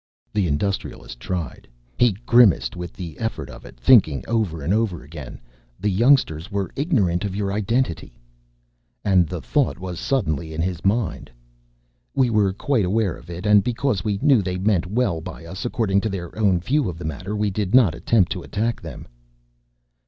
[0.33, 1.67] The Industrialist tried.
[1.95, 5.39] He grimaced with the effort of it, thinking over and over again,
[5.79, 8.17] "The youngsters were ignorant of your identity."
[9.05, 11.29] And the thought was suddenly in his mind:
[12.15, 15.65] "We were quite aware of it and because we knew they meant well by us
[15.65, 19.07] according to their own view of the matter, we did not attempt to attack them."